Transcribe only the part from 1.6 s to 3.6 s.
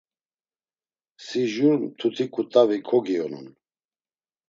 mtuti ǩutavi kogiyonun.